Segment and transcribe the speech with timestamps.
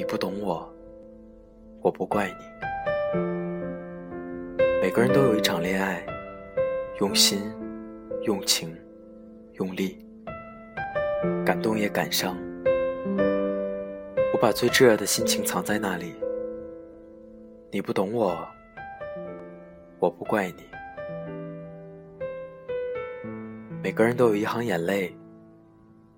[0.00, 0.66] 你不懂我，
[1.82, 2.34] 我不怪你。
[4.80, 6.02] 每个人都有一场恋爱，
[7.00, 7.42] 用心、
[8.22, 8.74] 用情、
[9.58, 10.02] 用力，
[11.44, 12.34] 感动也感伤。
[14.32, 16.14] 我把最炙热的心情藏在那里。
[17.70, 18.34] 你不懂我，
[19.98, 20.62] 我不怪你。
[23.82, 25.14] 每个人都有一行眼泪，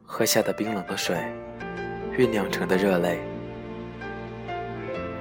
[0.04, 1.16] 喝下的冰冷的水，
[2.16, 3.18] 酝酿成的热泪。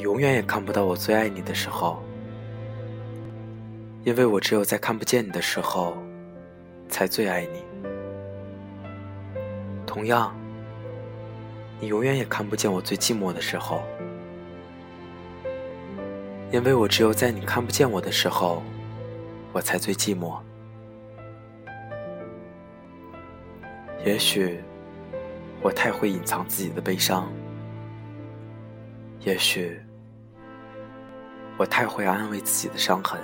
[0.00, 2.02] 你永远也看不到我最爱你的时候，
[4.02, 5.94] 因为我只有在看不见你的时候，
[6.88, 7.62] 才最爱你。
[9.86, 10.34] 同样，
[11.78, 13.82] 你永远也看不见我最寂寞的时候，
[16.50, 18.62] 因为我只有在你看不见我的时候，
[19.52, 20.38] 我才最寂寞。
[24.06, 24.60] 也许，
[25.60, 27.30] 我太会隐藏自己的悲伤。
[29.20, 29.78] 也许，
[31.60, 33.20] 我太会安慰自己的伤痕。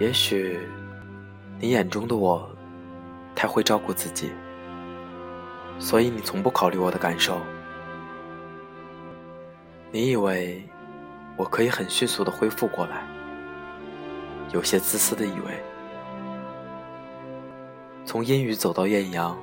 [0.00, 0.58] 也许，
[1.60, 2.50] 你眼中的我
[3.32, 4.32] 太会照顾自己，
[5.78, 7.40] 所以你从不考虑我的感受。
[9.92, 10.60] 你以为
[11.36, 13.06] 我可以很迅速的恢复过来，
[14.52, 15.62] 有些自私的以为，
[18.04, 19.38] 从阴雨走到艳阳，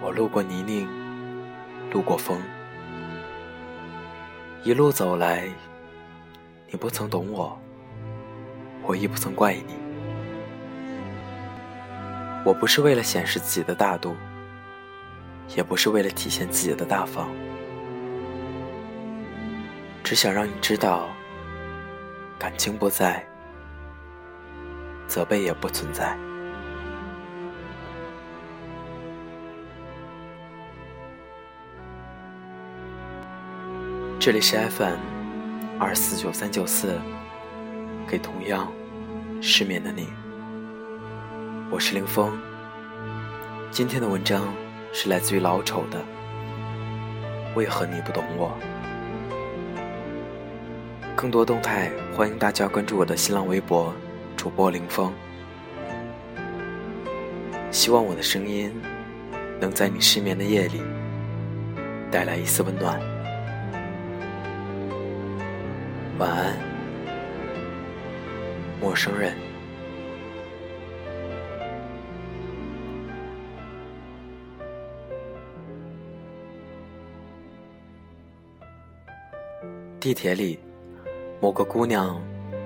[0.00, 0.86] 我路过泥泞，
[1.90, 2.40] 路过风。
[4.66, 5.48] 一路走来，
[6.68, 7.56] 你不曾懂我，
[8.82, 9.76] 我亦不曾怪你。
[12.44, 14.16] 我不是为了显示自己的大度，
[15.56, 17.28] 也不是为了体现自己的大方，
[20.02, 21.10] 只想让你知道，
[22.36, 23.24] 感情不在，
[25.06, 26.18] 责备也不存在。
[34.18, 34.96] 这里是 FM
[35.78, 36.98] 二四九三九四，
[38.08, 38.72] 给同样
[39.42, 40.08] 失眠的你，
[41.70, 42.36] 我是林峰。
[43.70, 44.52] 今天的文章
[44.92, 46.02] 是来自于老丑的，
[47.54, 48.50] 为何你不懂我？
[51.14, 53.94] 更多动态，欢迎大家关注我的新浪微博
[54.36, 55.12] 主播林峰。
[57.70, 58.72] 希望我的声音
[59.60, 60.82] 能在你失眠的夜里
[62.10, 63.15] 带来一丝温暖。
[66.18, 66.56] 晚安，
[68.80, 69.36] 陌生人。
[80.00, 80.58] 地铁里，
[81.38, 82.18] 某个姑娘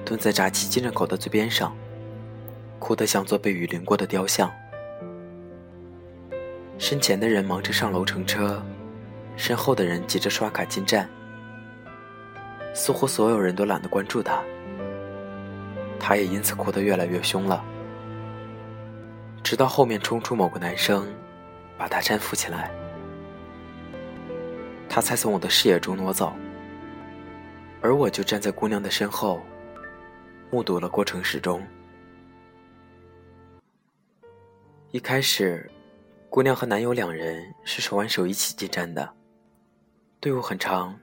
[0.04, 1.76] 蹲在闸机进站口的最边上，
[2.78, 4.48] 哭得像座被雨淋过的雕像。
[6.78, 8.62] 身前的人忙着上楼乘车，
[9.36, 11.10] 身后的人急着刷卡进站。
[12.72, 14.42] 似乎所有人都懒得关注他，
[15.98, 17.64] 他也因此哭得越来越凶了。
[19.42, 21.06] 直到后面冲出某个男生，
[21.76, 22.70] 把他搀扶起来，
[24.88, 26.32] 他才从我的视野中挪走。
[27.82, 29.40] 而我就站在姑娘的身后，
[30.50, 31.66] 目睹了过程始终。
[34.90, 35.70] 一开始，
[36.28, 39.08] 姑娘和男友两人是手挽手一起进站的，
[40.20, 40.94] 队伍很长。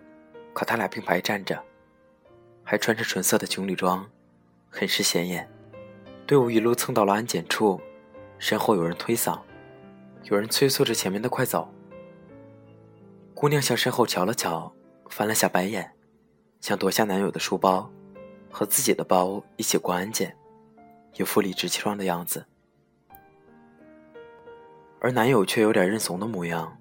[0.58, 1.64] 可他俩并排站着，
[2.64, 4.10] 还穿着纯色的情侣装，
[4.72, 5.48] 很是显眼。
[6.26, 7.80] 队伍一路蹭到了安检处，
[8.40, 9.40] 身后有人推搡，
[10.24, 11.72] 有人催促着前面的快走。
[13.36, 14.74] 姑娘向身后瞧了瞧，
[15.12, 15.94] 翻了下白眼，
[16.60, 17.88] 想夺下男友的书包，
[18.50, 20.36] 和自己的包一起过安检，
[21.18, 22.44] 一副理直气壮的样子。
[25.00, 26.80] 而男友却有点认怂的模样，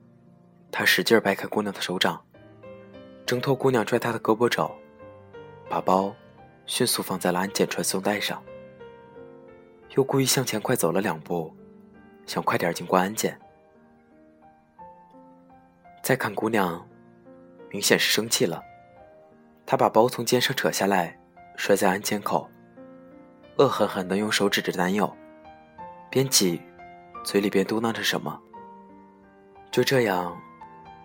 [0.72, 2.24] 他使劲掰开姑娘的手掌，
[3.26, 4.70] 挣脱姑娘拽他的胳膊肘，
[5.68, 6.14] 把包
[6.64, 8.40] 迅速放在了安检传送带上，
[9.96, 11.52] 又故意向前快走了两步，
[12.24, 13.36] 想快点经过安检。
[16.02, 16.86] 再看姑娘，
[17.68, 18.62] 明显是生气了，
[19.66, 21.18] 她把包从肩上扯下来，
[21.56, 22.48] 摔在安检口，
[23.58, 25.12] 恶狠狠地用手指着男友，
[26.08, 26.62] 边挤，
[27.24, 28.40] 嘴里边嘟囔着什么。
[29.72, 30.40] 就这样，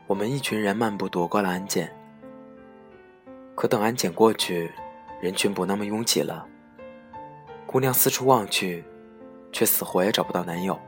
[0.06, 1.91] 我们一群人漫步躲过了安检。
[3.56, 4.71] 可等安检过去，
[5.21, 6.48] 人群不那么拥挤了。
[7.65, 8.83] 姑娘四处望去，
[9.51, 10.80] 却死活也找不到男友。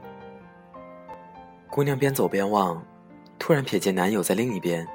[1.70, 2.84] 姑娘边走边望，
[3.40, 4.88] 突然瞥见男友在另一边，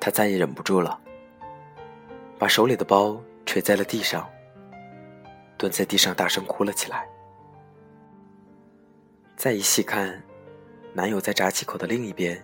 [0.00, 0.98] 她再也忍不住了，
[2.38, 4.28] 把手里的包垂在了地上，
[5.56, 7.06] 蹲在地上大声哭了起来。
[9.36, 10.22] 再一细看。
[10.94, 12.42] 男友在闸机口的另一边，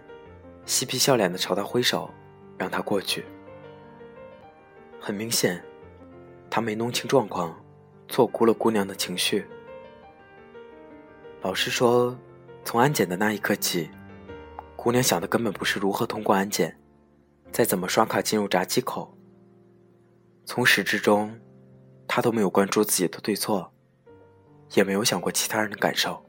[0.67, 2.11] 嬉皮笑脸的朝她挥手，
[2.59, 3.25] 让她过去。
[5.05, 5.61] 很明显，
[6.49, 7.53] 他没弄清状况，
[8.09, 9.45] 错估了姑娘的情绪。
[11.41, 12.17] 老实说，
[12.65, 13.91] 从安检的那一刻起，
[14.77, 16.79] 姑娘想的根本不是如何通过安检，
[17.51, 19.13] 再怎么刷卡进入闸机口。
[20.45, 21.37] 从始至终，
[22.07, 23.73] 她都没有关注自己的对错，
[24.75, 26.25] 也没有想过其他人的感受。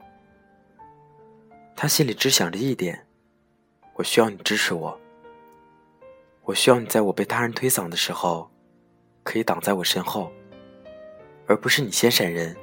[1.76, 3.06] 他心里只想着一点：
[3.94, 5.00] 我需要你支持我。
[6.42, 8.50] 我需要你在我被他人推搡的时候，
[9.24, 10.30] 可以挡在我身后，
[11.48, 12.56] 而不是你先闪人，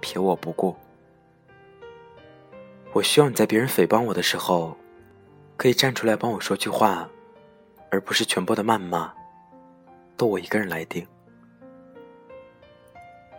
[0.00, 0.76] 撇我不顾。
[2.92, 4.76] 我需要你在别人诽谤我的时候，
[5.56, 7.08] 可以站出来帮我说句话，
[7.90, 9.12] 而不是全部的谩骂，
[10.16, 11.04] 都我一个人来顶。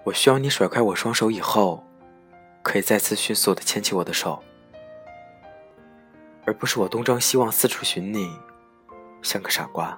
[0.04, 1.82] 我需要你甩开我双手以后，
[2.62, 4.44] 可以再次迅速的牵起我的手。
[6.46, 8.30] 而不是我东张西望四处寻你，
[9.22, 9.98] 像个傻瓜。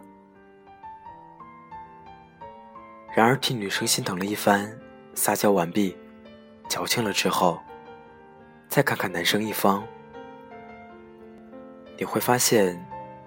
[3.15, 4.71] 然而替女生心疼了一番，
[5.15, 5.97] 撒娇完毕，
[6.69, 7.59] 矫情了之后，
[8.69, 9.83] 再看看男生一方，
[11.97, 12.79] 你会发现，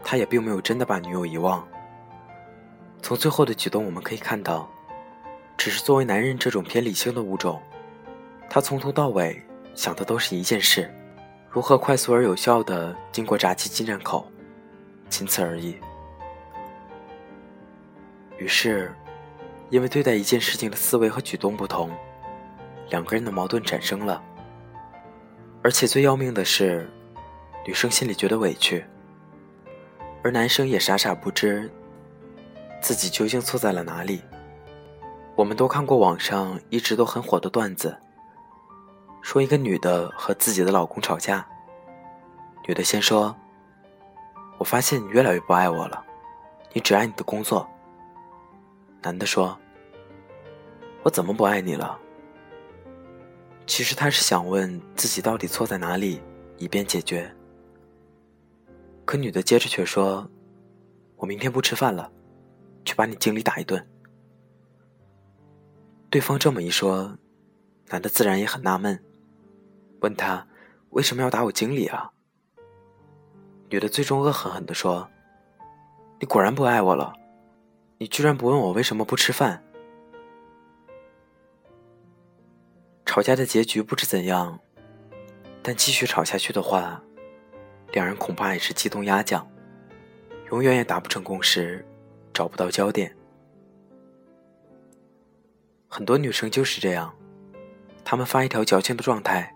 [0.05, 1.67] 他也并没有真的把女友遗忘。
[3.03, 4.71] 从最后的举动我们可以看到，
[5.57, 7.61] 只是作为男人这种偏理性的物种，
[8.49, 9.43] 他从头到尾
[9.75, 10.89] 想的都是一件事。
[11.51, 14.31] 如何快速而有效的经过闸机进站口，
[15.09, 15.75] 仅此而已。
[18.39, 18.95] 于是，
[19.71, 21.91] 因为对待一件事情的思维和举动不同，
[22.91, 24.23] 两个人的矛盾产生了。
[25.63, 26.91] 而且最要命的是，
[27.65, 28.85] 女生心里觉得委屈，
[30.25, 31.71] 而男生也傻傻不知
[32.81, 34.21] 自己究竟错在了哪里。
[35.37, 37.97] 我们都看过网上一直都很火的段子。
[39.23, 41.47] 说一个女的和自己的老公吵架，
[42.67, 43.37] 女的先说
[44.59, 46.03] ：“我发现你越来越不爱我了，
[46.73, 47.69] 你只爱你的工作。”
[49.03, 49.59] 男的说
[51.03, 51.99] ：“我怎么不爱你了？”
[53.67, 56.21] 其实他是想问自己到底错在哪里，
[56.59, 57.35] 以便解决。
[59.05, 60.29] 可女的接着却说
[61.17, 62.13] ：“我明天不吃饭了，
[62.85, 63.85] 去把你经理打一顿。”
[66.11, 67.17] 对方这么一说，
[67.89, 69.03] 男的自然也很纳闷。
[70.01, 70.47] 问他
[70.91, 72.11] 为什么要打我经理啊？
[73.69, 75.09] 女的最终恶狠狠地说
[76.19, 77.13] ：“你果然不爱我了，
[78.01, 79.63] 你居然不问我为什么不吃饭。”
[83.05, 84.59] 吵架的结局不知怎样，
[85.63, 87.03] 但继续吵下去的话，
[87.93, 89.47] 两人恐怕也是鸡同鸭讲，
[90.51, 91.85] 永远也达不成共识，
[92.33, 93.15] 找不到焦点。
[95.87, 97.15] 很多女生就是这样，
[98.03, 99.55] 她们发一条矫情的状态。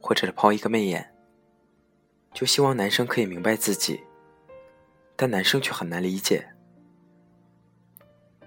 [0.00, 1.12] 或者是抛一个媚眼，
[2.32, 4.00] 就希望男生可以明白自己，
[5.16, 6.48] 但男生却很难理解。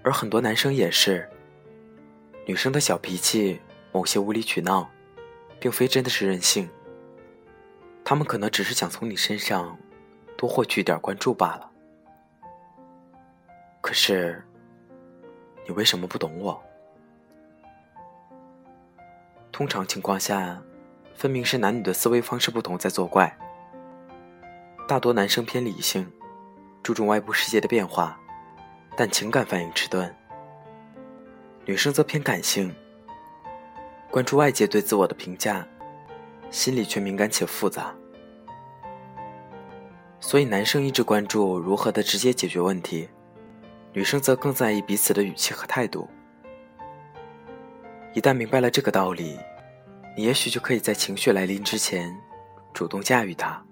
[0.02, 1.28] 而很多男生也是，
[2.46, 3.60] 女生的小脾气、
[3.92, 4.90] 某些无理取闹，
[5.60, 6.68] 并非真的是任性，
[8.04, 9.78] 他们可能只是想从你身上
[10.36, 11.70] 多获取一点关注罢了。
[13.80, 14.44] 可是，
[15.66, 16.62] 你为什么不懂我？
[19.50, 20.62] 通常情况下。
[21.14, 23.38] 分明是男女的思维方式不同在作怪。
[24.88, 26.10] 大多男生偏理性，
[26.82, 28.18] 注重外部世界的变化，
[28.96, 30.08] 但情感反应迟钝；
[31.64, 32.74] 女生则偏感性，
[34.10, 35.66] 关注外界对自我的评价，
[36.50, 37.94] 心里却敏感且复杂。
[40.20, 43.08] 所以男生一直关注如何的直接解决问题，
[43.92, 46.08] 女生则更在意彼此的语气和态度。
[48.14, 49.38] 一旦明白了这个道理。
[50.14, 52.14] 你也许就可以在情绪来临之前，
[52.74, 53.64] 主动驾驭它。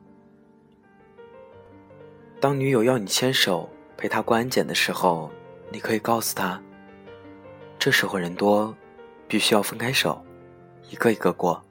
[2.40, 3.68] 当女友要你牵手
[4.00, 5.30] 陪他过安检的时候，
[5.70, 6.58] 你可以告诉他，
[7.78, 8.74] 这时候人多，
[9.28, 10.24] 必须要分开手，
[10.88, 11.62] 一个一个过。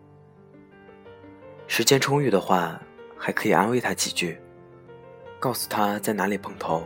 [1.65, 2.79] 时间充裕的话，
[3.17, 4.39] 还可以安慰他几句，
[5.39, 6.86] 告诉他在哪里碰头。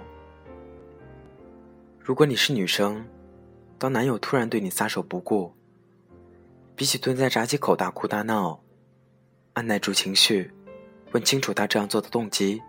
[2.00, 3.06] 如果你是女生，
[3.78, 5.54] 当男友突然对你撒手不顾，
[6.74, 8.58] 比起蹲在闸机口大哭大闹，
[9.56, 10.50] 按耐住情绪，
[11.12, 12.62] 问清楚他这样做的动机，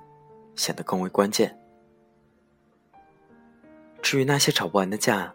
[0.57, 1.57] 显得更为关键。
[4.15, 5.35] 至于那些吵不完的架，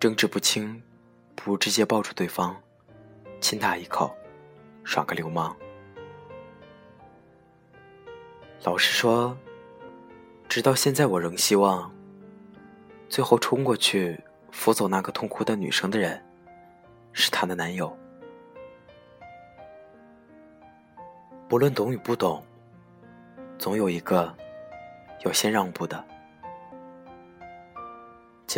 [0.00, 0.82] 争执不清，
[1.34, 2.56] 不如直接抱住对方，
[3.38, 4.16] 亲他一口，
[4.82, 5.54] 耍个流氓。
[8.64, 9.36] 老实说，
[10.48, 11.92] 直到现在，我仍希望。
[13.10, 14.18] 最后冲过去
[14.52, 16.24] 扶走那个痛哭的女生的人，
[17.12, 17.94] 是她的男友。
[21.46, 22.42] 不论懂与不懂，
[23.58, 24.34] 总有一个
[25.26, 26.02] 要先让步的。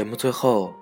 [0.00, 0.72] 节目最后，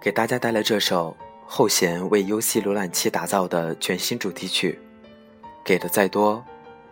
[0.00, 4.78] 给大家带来这首后弦为游戏浏览器打造的全新主题曲，
[5.64, 6.40] 《给的再多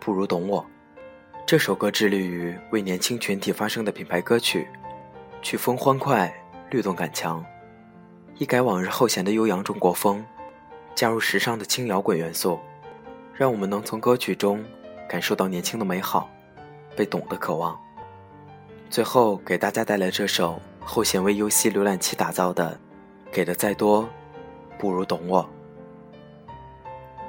[0.01, 0.61] 不如懂我》。
[1.45, 4.67] 这首歌致力于为年轻群体发声的品牌歌曲。
[5.41, 6.29] 曲风欢快，
[6.71, 7.41] 律动感强，
[8.37, 10.21] 一改往日后弦的悠扬中国风，
[10.93, 12.59] 加入时尚的轻摇滚元素，
[13.33, 14.61] 让我们能从歌曲中
[15.07, 16.29] 感受到年轻的美好，
[16.97, 17.79] 被懂的渴望。
[18.89, 22.79] 最后给大家带来这首后弦为 UC 浏览器打造的
[23.33, 24.07] 《给的再多
[24.79, 25.43] 不如懂我》，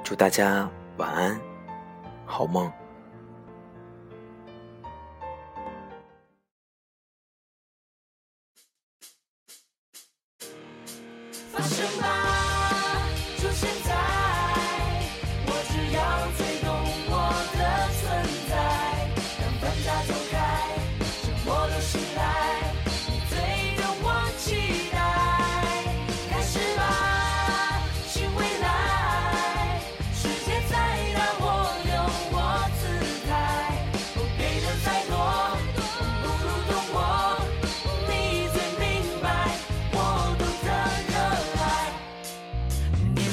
[0.01, 1.37] 祝大家晚安，
[2.25, 2.71] 好梦。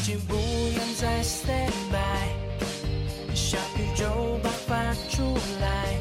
[0.07, 5.99] 请不用再 stand by，小宇宙爆发出来，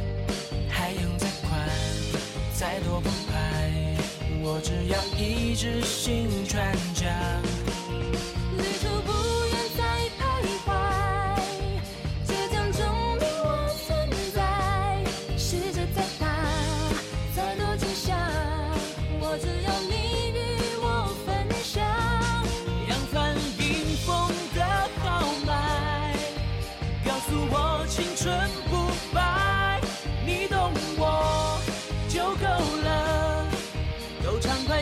[0.69, 1.67] 海洋再宽，
[2.53, 3.97] 再多澎湃，
[4.43, 7.54] 我只要一直心传讲。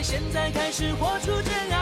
[0.06, 1.73] 现在开始活出真爱，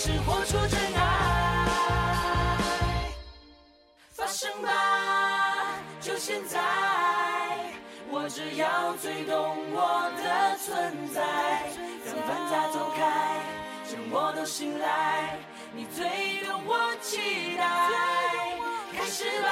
[0.00, 1.00] 是活出真爱，
[4.12, 4.70] 发生吧，
[6.00, 6.60] 就现在。
[8.08, 11.20] 我只要最懂我的存在，
[12.06, 13.42] 让繁杂走开，
[13.90, 15.36] 将我都醒来。
[15.74, 17.66] 你最懂我期待。
[18.96, 19.48] 开始吧